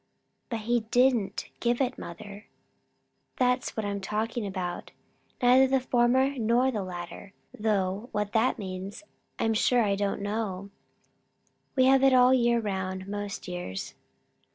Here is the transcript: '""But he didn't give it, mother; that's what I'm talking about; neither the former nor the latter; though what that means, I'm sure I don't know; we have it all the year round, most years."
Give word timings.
'""But 0.49 0.61
he 0.61 0.79
didn't 0.79 1.51
give 1.59 1.79
it, 1.79 1.99
mother; 1.99 2.47
that's 3.35 3.77
what 3.77 3.85
I'm 3.85 4.01
talking 4.01 4.47
about; 4.47 4.89
neither 5.43 5.67
the 5.67 5.79
former 5.79 6.31
nor 6.39 6.71
the 6.71 6.81
latter; 6.81 7.33
though 7.55 8.09
what 8.11 8.31
that 8.33 8.57
means, 8.57 9.03
I'm 9.37 9.53
sure 9.53 9.83
I 9.83 9.95
don't 9.95 10.21
know; 10.23 10.71
we 11.75 11.85
have 11.85 12.03
it 12.03 12.13
all 12.15 12.31
the 12.31 12.37
year 12.39 12.59
round, 12.59 13.07
most 13.07 13.47
years." 13.47 13.93